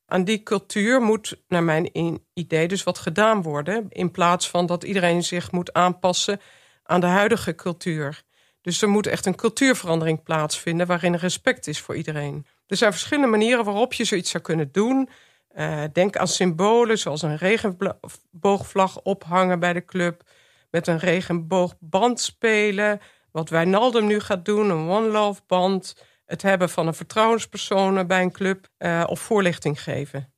Aan 0.07 0.25
die 0.25 0.43
cultuur 0.43 1.01
moet, 1.01 1.43
naar 1.49 1.63
mijn 1.63 1.91
idee, 2.35 2.69
dus 2.69 2.83
wat 2.83 2.99
gedaan 2.99 3.43
worden. 3.43 3.87
In 3.89 4.11
plaats 4.11 4.51
van 4.51 4.67
dat 4.67 4.85
iedereen 4.85 5.23
zich 5.23 5.53
moet 5.53 5.73
aanpassen 5.73 6.41
aan 6.83 7.01
de 7.01 7.07
huidige 7.07 7.55
cultuur. 7.55 8.23
Dus 8.61 8.83
er 8.83 8.89
moet 8.89 9.07
echt 9.07 9.27
een 9.27 9.35
cultuurverandering 9.35 10.23
plaatsvinden 10.23 10.87
waarin 10.87 11.15
respect 11.15 11.67
is 11.67 11.81
voor 11.81 11.97
iedereen. 11.97 12.47
Er 12.67 12.77
zijn 12.77 12.93
verschillende 12.93 13.31
manieren 13.31 13.65
waarop 13.65 13.93
je 13.93 14.05
zoiets 14.05 14.31
zou 14.31 14.43
kunnen 14.43 14.73
doen. 14.73 15.09
Uh, 15.57 15.83
denk 15.93 16.17
aan 16.17 16.29
symbolen 16.29 16.99
zoals 16.99 17.23
een 17.23 17.37
regenboogvlag 17.37 19.03
ophangen 19.03 19.61
bij 19.61 19.73
de 19.73 19.85
club 19.85 20.23
met 20.71 20.87
een 20.87 20.99
regenboogband 20.99 22.21
spelen. 22.21 23.01
Wat 23.33 23.49
Wijnaldum 23.49 24.07
nu 24.07 24.21
gaat 24.21 24.45
doen, 24.45 24.71
een 24.71 24.89
One 24.89 25.09
Love 25.09 25.41
band. 25.47 25.97
Het 26.27 26.43
hebben 26.43 26.69
van 26.69 26.87
een 26.87 26.95
vertrouwenspersoon 26.95 28.07
bij 28.07 28.23
een 28.23 28.33
club 28.33 28.69
uh, 28.79 29.05
of 29.07 29.21
voorlichting 29.21 29.83
geven. 29.83 30.33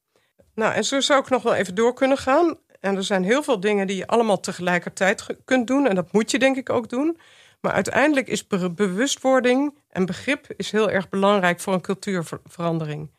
Nou, 0.55 0.75
en 0.75 0.85
zo 0.85 1.00
zou 1.00 1.21
ik 1.21 1.28
nog 1.28 1.43
wel 1.43 1.55
even 1.55 1.75
door 1.75 1.95
kunnen 1.95 2.19
gaan. 2.19 2.59
En 2.81 2.97
er 2.97 3.05
zijn 3.05 3.25
heel 3.25 3.43
veel 3.43 3.61
dingen 3.61 3.87
die 3.87 3.97
je 3.97 4.07
allemaal 4.07 4.40
tegelijkertijd 4.40 5.26
kunt 5.45 5.66
doen. 5.66 5.87
En 5.87 5.95
dat 5.95 6.12
moet 6.12 6.31
je 6.31 6.38
denk 6.38 6.57
ik 6.57 6.71
ook 6.71 6.88
doen. 6.88 7.19
Maar 7.61 7.73
uiteindelijk 7.73 8.28
is 8.28 8.47
bewustwording 8.75 9.78
en 9.88 10.07
begrip 10.07 10.47
is 10.57 10.71
heel 10.71 10.90
erg 10.90 11.09
belangrijk 11.09 11.61
voor 11.61 11.73
een 11.73 11.81
cultuurverandering. 11.81 13.14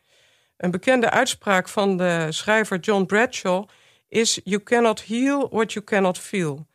Een 0.57 0.71
bekende 0.71 1.09
uitspraak 1.09 1.69
van 1.69 1.97
de 1.97 2.27
schrijver 2.29 2.79
John 2.79 3.05
Bradshaw 3.05 3.69
is: 4.07 4.39
You 4.43 4.63
cannot 4.63 5.03
heal 5.03 5.49
what 5.49 5.73
you 5.73 5.85
cannot 5.85 6.17
feel 6.17 6.67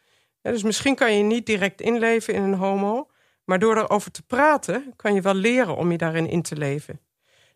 dus 0.42 0.62
misschien 0.62 0.94
kan 0.94 1.16
je 1.16 1.22
niet 1.22 1.46
direct 1.46 1.80
inleven 1.80 2.34
in 2.34 2.42
een 2.42 2.54
homo, 2.54 3.10
maar 3.44 3.58
door 3.58 3.76
erover 3.76 4.10
te 4.10 4.22
praten 4.22 4.92
kan 4.96 5.14
je 5.14 5.20
wel 5.20 5.34
leren 5.34 5.76
om 5.76 5.90
je 5.90 5.98
daarin 5.98 6.28
in 6.28 6.42
te 6.42 6.56
leven. 6.56 7.00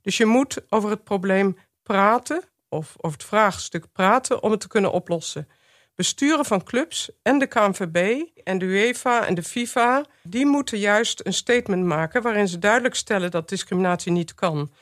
Dus 0.03 0.17
je 0.17 0.27
moet 0.27 0.59
over 0.69 0.91
het 0.91 1.05
probleem 1.05 1.59
praten, 1.83 2.43
of 2.69 2.95
over 2.97 3.19
het 3.19 3.27
vraagstuk 3.27 3.93
praten, 3.93 4.43
om 4.43 4.51
het 4.51 4.61
te 4.61 4.69
kunnen 4.69 4.93
oplossen. 4.93 5.49
Besturen 5.95 6.45
van 6.45 6.63
clubs 6.63 7.11
en 7.23 7.39
de 7.39 7.47
KNVB 7.47 8.23
en 8.45 8.59
de 8.59 8.65
UEFA 8.65 9.27
en 9.27 9.35
de 9.35 9.43
FIFA, 9.43 10.05
die 10.23 10.47
moeten 10.47 10.79
juist 10.79 11.27
een 11.27 11.33
statement 11.33 11.85
maken 11.85 12.23
waarin 12.23 12.49
ze 12.49 12.59
duidelijk 12.59 12.95
stellen 12.95 13.31
dat 13.31 13.49
discriminatie 13.49 14.13
niet 14.13 14.35
kan. 14.35 14.73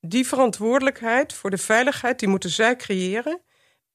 Die 0.00 0.26
verantwoordelijkheid 0.26 1.32
voor 1.32 1.50
de 1.50 1.58
veiligheid, 1.58 2.18
die 2.18 2.28
moeten 2.28 2.50
zij 2.50 2.76
creëren. 2.76 3.40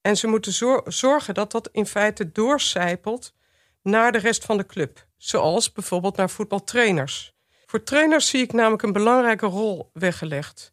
En 0.01 0.17
ze 0.17 0.27
moeten 0.27 0.53
zorgen 0.86 1.33
dat 1.33 1.51
dat 1.51 1.69
in 1.71 1.86
feite 1.86 2.31
doorcijpelt 2.31 3.33
naar 3.81 4.12
de 4.12 4.17
rest 4.17 4.45
van 4.45 4.57
de 4.57 4.65
club. 4.65 5.05
Zoals 5.22 5.72
bijvoorbeeld 5.72 6.16
naar 6.16 6.30
voetbaltrainers. 6.30 7.34
Voor 7.66 7.84
trainers 7.84 8.30
zie 8.30 8.42
ik 8.42 8.54
namelijk 8.54 8.84
een 8.84 8.94
belangrijke 8.94 9.46
rol 9.46 9.90
weggelegd. 9.94 10.72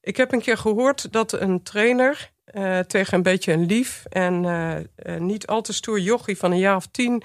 Ik 0.00 0.16
heb 0.16 0.32
een 0.32 0.40
keer 0.40 0.56
gehoord 0.58 1.12
dat 1.12 1.32
een 1.32 1.62
trainer 1.62 2.30
uh, 2.54 2.78
tegen 2.78 3.14
een 3.14 3.22
beetje 3.22 3.52
een 3.52 3.66
lief 3.66 4.04
en 4.08 4.44
uh, 4.44 4.76
uh, 4.76 5.20
niet 5.20 5.46
al 5.46 5.60
te 5.60 5.72
stoer 5.72 5.98
jochie 6.00 6.36
van 6.36 6.52
een 6.52 6.58
jaar 6.58 6.76
of 6.76 6.86
tien 6.86 7.22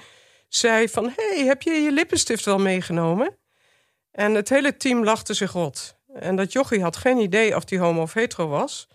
zei 0.48 0.88
van... 0.88 1.12
hey, 1.16 1.44
heb 1.44 1.62
je 1.62 1.70
je 1.70 1.92
lippenstift 1.92 2.44
wel 2.44 2.58
meegenomen? 2.58 3.36
En 4.10 4.34
het 4.34 4.48
hele 4.48 4.76
team 4.76 5.04
lachte 5.04 5.34
zich 5.34 5.52
rot. 5.52 5.96
En 6.14 6.36
dat 6.36 6.52
jochie 6.52 6.82
had 6.82 6.96
geen 6.96 7.18
idee 7.18 7.56
of 7.56 7.64
die 7.64 7.78
homo 7.78 8.02
of 8.02 8.12
hetero 8.12 8.48
was... 8.48 8.88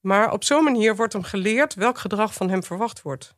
Maar 0.00 0.32
op 0.32 0.44
zo'n 0.44 0.64
manier 0.64 0.96
wordt 0.96 1.12
hem 1.12 1.22
geleerd 1.22 1.74
welk 1.74 1.98
gedrag 1.98 2.34
van 2.34 2.50
hem 2.50 2.64
verwacht 2.64 3.02
wordt. 3.02 3.34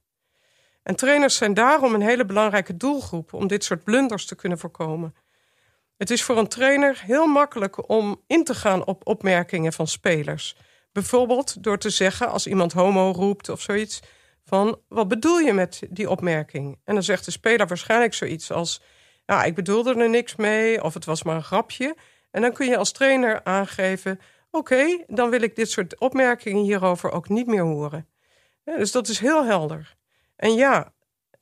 En 0.83 0.97
trainers 0.97 1.37
zijn 1.37 1.55
daarom 1.55 1.95
een 1.95 2.03
hele 2.03 2.25
belangrijke 2.25 2.77
doelgroep 2.77 3.33
om 3.33 3.47
dit 3.47 3.65
soort 3.65 3.85
blunders 3.85 4.27
te 4.27 4.35
kunnen 4.35 4.59
voorkomen. 4.59 5.15
Het 5.97 6.11
is 6.11 6.23
voor 6.23 6.39
een 6.39 6.49
trainer 6.49 7.03
heel 7.05 7.27
makkelijk 7.27 7.89
om 7.89 8.23
in 8.27 8.45
te 8.45 8.55
gaan 8.55 8.85
op 8.85 9.07
opmerkingen 9.07 9.73
van 9.73 9.87
spelers. 9.87 10.57
Bijvoorbeeld 10.93 11.63
door 11.63 11.79
te 11.79 11.91
zeggen 11.91 12.29
als 12.29 12.47
iemand 12.47 12.73
homo 12.73 13.11
roept 13.11 13.49
of 13.49 13.61
zoiets 13.61 14.01
van 14.45 14.81
wat 14.89 15.09
bedoel 15.09 15.39
je 15.39 15.53
met 15.53 15.83
die 15.91 16.11
opmerking? 16.11 16.81
En 16.85 16.95
dan 16.95 17.03
zegt 17.03 17.25
de 17.25 17.31
speler 17.31 17.67
waarschijnlijk 17.67 18.15
zoiets 18.15 18.53
als 18.53 18.83
ja, 19.27 19.45
ik 19.45 19.55
bedoelde 19.55 19.95
er 19.95 20.09
niks 20.09 20.37
mee 20.37 20.83
of 20.83 20.95
het 20.95 21.05
was 21.05 21.23
maar 21.23 21.37
een 21.37 21.43
grapje. 21.43 21.97
En 22.31 22.41
dan 22.43 22.53
kun 22.53 22.67
je 22.67 22.77
als 22.77 22.93
trainer 22.93 23.45
aangeven 23.45 24.21
Oké, 24.51 25.05
dan 25.07 25.31
wil 25.31 25.43
ik 25.43 25.57
dit 25.57 25.71
soort 25.71 25.99
opmerkingen 25.99 26.63
hierover 26.63 27.11
ook 27.11 27.29
niet 27.29 27.47
meer 27.47 27.63
horen. 27.63 28.09
dus 28.65 28.93
dat 28.93 29.09
is 29.09 29.19
heel 29.19 29.45
helder. 29.45 29.97
En 30.41 30.55
ja, 30.55 30.93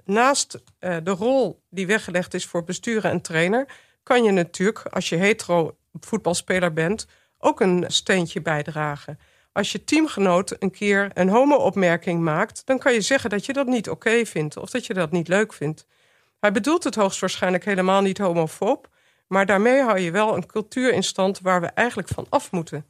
naast 0.05 0.63
uh, 0.81 0.97
de 1.03 1.11
rol 1.11 1.63
die 1.71 1.87
weggelegd 1.87 2.35
is 2.35 2.47
voor 2.47 2.65
besturen 2.65 3.11
en 3.11 3.21
trainer, 3.21 3.69
kan 4.03 4.25
je 4.25 4.31
natuurlijk, 4.31 4.83
als 4.87 5.09
je 5.09 5.17
hetero 5.17 5.77
voetbalspeler 6.01 6.73
bent, 6.73 7.07
ook 7.39 7.61
een 7.61 7.85
steentje 7.87 8.43
bijdragen. 8.43 9.19
Als 9.53 9.73
je 9.73 9.85
teamgenoot 9.85 10.57
een 10.59 10.71
keer 10.71 11.11
een 11.15 11.29
homo-opmerking 11.29 12.21
maakt, 12.21 12.67
dan 12.67 12.79
kan 12.79 12.93
je 12.93 13.01
zeggen 13.01 13.31
dat 13.31 13.47
je 13.47 13.53
dat 13.53 13.67
niet 13.67 13.89
oké 13.89 14.25
vindt 14.25 14.57
of 14.57 14.71
dat 14.71 14.87
je 14.87 14.95
dat 14.95 15.11
niet 15.11 15.29
leuk 15.29 15.53
vindt. 15.53 15.87
Hij 16.41 16.53
bedoelt 16.53 16.85
het 16.85 16.95
hoogstwaarschijnlijk 16.95 17.65
helemaal 17.65 18.03
niet 18.03 18.19
homofoob, 18.19 18.89
maar 19.27 19.47
daarmee 19.47 19.83
hou 19.83 19.99
je 19.99 20.11
wel 20.11 20.37
een 20.37 20.47
cultuur 20.47 20.93
in 20.93 21.03
stand 21.03 21.41
waar 21.41 21.61
we 21.61 21.67
eigenlijk 21.67 22.09
van 22.09 22.27
af 22.29 22.53
moeten. 22.53 22.87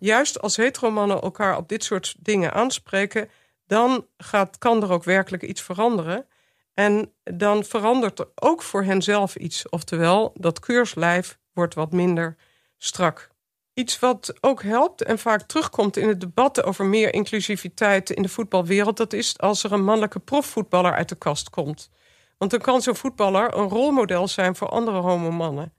Juist 0.00 0.40
als 0.40 0.56
heteromannen 0.56 1.20
elkaar 1.20 1.56
op 1.56 1.68
dit 1.68 1.84
soort 1.84 2.14
dingen 2.18 2.52
aanspreken, 2.52 3.30
dan 3.66 4.06
gaat, 4.16 4.58
kan 4.58 4.82
er 4.82 4.92
ook 4.92 5.04
werkelijk 5.04 5.42
iets 5.42 5.62
veranderen. 5.62 6.26
En 6.74 7.12
dan 7.22 7.64
verandert 7.64 8.18
er 8.18 8.28
ook 8.34 8.62
voor 8.62 8.82
henzelf 8.82 9.36
iets. 9.36 9.68
Oftewel, 9.68 10.30
dat 10.34 10.60
keurslijf 10.60 11.38
wordt 11.52 11.74
wat 11.74 11.92
minder 11.92 12.36
strak. 12.78 13.28
Iets 13.74 13.98
wat 13.98 14.34
ook 14.40 14.62
helpt 14.62 15.02
en 15.02 15.18
vaak 15.18 15.42
terugkomt 15.42 15.96
in 15.96 16.08
het 16.08 16.20
debat 16.20 16.62
over 16.62 16.84
meer 16.84 17.14
inclusiviteit 17.14 18.10
in 18.10 18.22
de 18.22 18.28
voetbalwereld, 18.28 18.96
dat 18.96 19.12
is 19.12 19.38
als 19.38 19.64
er 19.64 19.72
een 19.72 19.84
mannelijke 19.84 20.18
profvoetballer 20.18 20.94
uit 20.94 21.08
de 21.08 21.14
kast 21.14 21.50
komt. 21.50 21.90
Want 22.38 22.50
dan 22.50 22.60
kan 22.60 22.82
zo'n 22.82 22.96
voetballer 22.96 23.54
een 23.56 23.68
rolmodel 23.68 24.28
zijn 24.28 24.56
voor 24.56 24.68
andere 24.68 24.98
homomannen. 24.98 25.72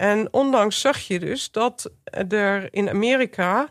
En 0.00 0.28
ondanks 0.30 0.80
zag 0.80 0.98
je 0.98 1.18
dus 1.18 1.50
dat 1.50 1.90
er 2.28 2.74
in 2.74 2.88
Amerika 2.88 3.68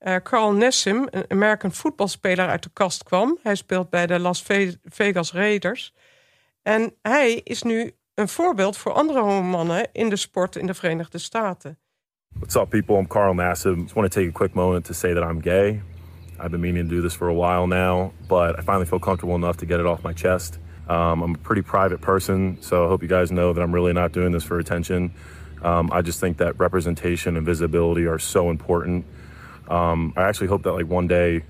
uh, 0.00 0.16
Carl 0.22 0.52
Nessim, 0.52 1.08
een 1.10 1.24
American 1.28 1.72
voetbalspeler, 1.72 2.48
uit 2.48 2.62
de 2.62 2.70
kast 2.72 3.02
kwam. 3.02 3.38
Hij 3.42 3.54
speelt 3.54 3.90
bij 3.90 4.06
de 4.06 4.18
Las 4.18 4.44
Vegas 4.84 5.32
Raiders. 5.32 5.94
En 6.62 6.94
hij 7.00 7.40
is 7.44 7.62
nu 7.62 7.92
een 8.14 8.28
voorbeeld 8.28 8.76
voor 8.76 8.92
andere 8.92 9.42
mannen 9.42 9.88
in 9.92 10.08
de 10.08 10.16
sport 10.16 10.56
in 10.56 10.66
de 10.66 10.74
Verenigde 10.74 11.18
Staten. 11.18 11.78
What's 12.28 12.54
up, 12.54 12.68
people? 12.68 12.98
I'm 12.98 13.06
Carl 13.06 13.34
Nassib. 13.34 13.76
Just 13.76 13.94
want 13.94 14.12
to 14.12 14.20
take 14.20 14.30
a 14.30 14.38
quick 14.38 14.54
moment 14.54 14.84
to 14.84 14.92
say 14.92 15.14
that 15.14 15.30
I'm 15.30 15.42
gay. 15.42 15.82
I've 16.38 16.50
been 16.50 16.60
meaning 16.60 16.88
to 16.88 16.94
do 16.94 17.02
this 17.02 17.14
for 17.14 17.28
a 17.28 17.34
while 17.34 17.66
now, 17.66 18.12
but 18.28 18.58
I 18.58 18.62
finally 18.62 18.86
feel 18.86 19.00
comfortable 19.00 19.34
enough 19.34 19.56
to 19.56 19.66
get 19.66 19.80
it 19.80 19.86
off 19.86 20.02
my 20.02 20.14
chest. 20.14 20.58
Um, 20.88 21.22
I'm 21.22 21.34
a 21.34 21.38
pretty 21.38 21.62
private 21.62 22.00
person, 22.00 22.56
so 22.60 22.84
I 22.84 22.88
hope 22.88 23.02
you 23.02 23.08
guys 23.08 23.30
know 23.30 23.52
that 23.52 23.62
I'm 23.62 23.74
really 23.74 23.92
not 23.92 24.12
doing 24.12 24.32
this 24.32 24.44
for 24.44 24.58
attention. 24.58 25.10
Um, 25.64 25.90
I 25.92 26.02
just 26.02 26.18
think 26.18 26.36
that 26.36 26.54
representation 26.56 27.36
and 27.36 27.46
visibility 27.46 28.06
are 28.06 28.18
so 28.18 28.50
important. 28.50 29.04
Um, 29.68 30.12
I 30.16 30.20
actually 30.20 30.50
hope 30.50 30.62
that 30.62 30.76
like 30.76 30.94
one 30.94 31.06
day 31.06 31.44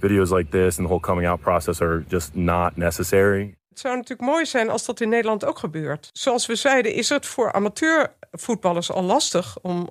videos 0.00 0.30
like 0.30 0.50
this 0.50 0.78
and 0.78 0.86
the 0.86 0.88
whole 0.88 1.00
coming 1.00 1.26
out 1.26 1.40
process 1.40 1.80
are 1.80 2.04
just 2.08 2.34
not 2.34 2.76
necessary. 2.76 3.56
Het 3.68 3.84
zou 3.84 3.96
natuurlijk 3.96 4.30
mooi 4.30 4.46
zijn 4.46 4.70
als 4.70 4.84
dat 4.84 5.00
in 5.00 5.08
Nederland 5.08 5.44
ook 5.44 5.58
gebeurt. 5.58 6.10
Zoals 6.12 6.46
we 6.46 6.54
zeiden, 6.54 6.92
is 6.94 7.08
het 7.08 7.26
voor 7.26 7.52
amateurvoetballers 7.52 8.90
al 8.90 9.02
lastig 9.02 9.58
om 9.62 9.88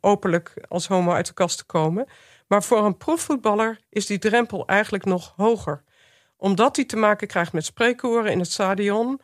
openlijk 0.00 0.54
als 0.68 0.86
homo 0.86 1.12
uit 1.12 1.26
de 1.26 1.32
kast 1.32 1.58
te 1.58 1.64
komen. 1.64 2.06
Maar 2.46 2.62
voor 2.62 2.84
een 2.84 2.96
profvoetballer 2.96 3.80
is 3.90 4.06
die 4.06 4.18
drempel 4.18 4.66
eigenlijk 4.66 5.04
nog 5.04 5.32
hoger. 5.36 5.82
Omdat 6.36 6.76
hij 6.76 6.84
te 6.84 6.96
maken 6.96 7.26
krijgt 7.26 7.52
met 7.52 7.64
spreekkoren 7.64 8.32
in 8.32 8.38
het 8.38 8.50
stadion, 8.52 9.20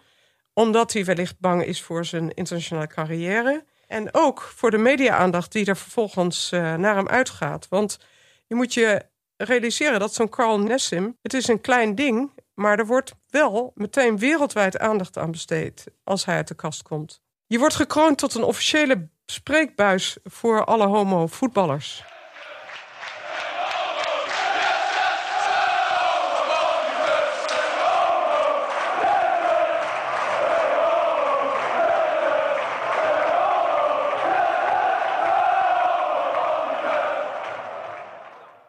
omdat 0.55 0.93
hij 0.93 1.05
wellicht 1.05 1.39
bang 1.39 1.65
is 1.65 1.83
voor 1.83 2.05
zijn 2.05 2.35
internationale 2.35 2.87
carrière. 2.87 3.65
En 3.87 4.09
ook 4.15 4.41
voor 4.41 4.71
de 4.71 4.79
media-aandacht 4.79 5.53
die 5.53 5.67
er 5.67 5.77
vervolgens 5.77 6.51
uh, 6.53 6.75
naar 6.75 6.97
hem 6.97 7.09
uitgaat. 7.09 7.67
Want 7.69 7.99
je 8.47 8.55
moet 8.55 8.75
je 8.75 9.07
realiseren 9.37 10.01
dat 10.01 10.15
zo'n 10.15 10.29
Carl 10.29 10.59
Nessim... 10.59 11.19
het 11.23 11.35
is 11.35 11.49
een 11.49 11.61
klein 11.61 11.95
ding, 11.95 12.31
maar 12.55 12.79
er 12.79 12.87
wordt 12.87 13.15
wel 13.29 13.73
meteen 13.75 14.19
wereldwijd 14.19 14.79
aandacht 14.79 15.19
aan 15.19 15.31
besteed... 15.31 15.85
als 16.05 16.25
hij 16.25 16.37
uit 16.37 16.49
de 16.49 16.55
kast 16.55 16.83
komt. 16.83 17.23
Je 17.47 17.59
wordt 17.59 17.75
gekroond 17.75 18.19
tot 18.19 18.35
een 18.35 18.45
officiële 18.45 19.09
spreekbuis 19.27 20.17
voor 20.25 20.65
alle 20.65 20.87
homo-voetballers. 20.87 22.05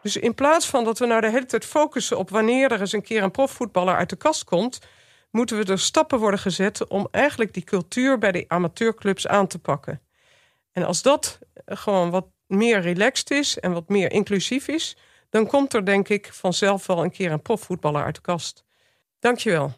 Dus 0.06 0.16
in 0.16 0.34
plaats 0.34 0.68
van 0.68 0.84
dat 0.84 0.98
we 0.98 1.06
nou 1.06 1.20
de 1.20 1.30
hele 1.30 1.46
tijd 1.46 1.64
focussen 1.64 2.18
op 2.18 2.30
wanneer 2.30 2.72
er 2.72 2.80
eens 2.80 2.92
een 2.92 3.02
keer 3.02 3.22
een 3.22 3.30
profvoetballer 3.30 3.96
uit 3.96 4.10
de 4.10 4.16
kast 4.16 4.44
komt, 4.44 4.78
moeten 5.30 5.58
we 5.58 5.64
er 5.64 5.78
stappen 5.78 6.18
worden 6.18 6.40
gezet 6.40 6.86
om 6.86 7.08
eigenlijk 7.10 7.54
die 7.54 7.64
cultuur 7.64 8.18
bij 8.18 8.32
de 8.32 8.44
amateurclubs 8.48 9.26
aan 9.26 9.46
te 9.46 9.58
pakken. 9.58 10.00
En 10.72 10.84
als 10.84 11.02
dat 11.02 11.38
gewoon 11.66 12.10
wat 12.10 12.26
meer 12.46 12.80
relaxed 12.80 13.30
is 13.30 13.58
en 13.58 13.72
wat 13.72 13.88
meer 13.88 14.12
inclusief 14.12 14.68
is, 14.68 14.96
dan 15.30 15.46
komt 15.46 15.74
er 15.74 15.84
denk 15.84 16.08
ik 16.08 16.32
vanzelf 16.32 16.86
wel 16.86 17.04
een 17.04 17.12
keer 17.12 17.32
een 17.32 17.42
profvoetballer 17.42 18.04
uit 18.04 18.14
de 18.14 18.20
kast. 18.20 18.64
Dankjewel. 19.18 19.74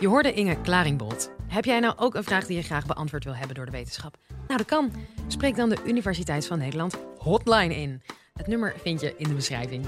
Je 0.00 0.08
hoorde 0.08 0.32
Inge 0.32 0.60
Klaringbold. 0.60 1.41
Heb 1.52 1.64
jij 1.64 1.80
nou 1.80 1.94
ook 1.96 2.14
een 2.14 2.24
vraag 2.24 2.46
die 2.46 2.56
je 2.56 2.62
graag 2.62 2.86
beantwoord 2.86 3.24
wil 3.24 3.34
hebben 3.34 3.54
door 3.54 3.64
de 3.64 3.70
wetenschap? 3.70 4.18
Nou, 4.28 4.56
dat 4.56 4.66
kan. 4.66 4.92
Spreek 5.26 5.56
dan 5.56 5.68
de 5.68 5.82
Universiteit 5.84 6.46
van 6.46 6.58
Nederland 6.58 6.98
hotline 7.18 7.76
in. 7.76 8.02
Het 8.34 8.46
nummer 8.46 8.74
vind 8.82 9.00
je 9.00 9.14
in 9.16 9.28
de 9.28 9.34
beschrijving. 9.34 9.86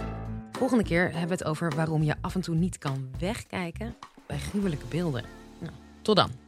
Volgende 0.52 0.84
keer 0.84 1.02
hebben 1.02 1.28
we 1.28 1.34
het 1.34 1.44
over 1.44 1.74
waarom 1.74 2.02
je 2.02 2.14
af 2.20 2.34
en 2.34 2.40
toe 2.40 2.54
niet 2.54 2.78
kan 2.78 3.10
wegkijken 3.18 3.94
bij 4.26 4.38
gruwelijke 4.38 4.86
beelden. 4.86 5.24
Nou, 5.58 5.72
tot 6.02 6.16
dan. 6.16 6.43